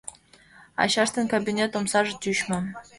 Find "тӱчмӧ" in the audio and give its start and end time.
2.21-2.59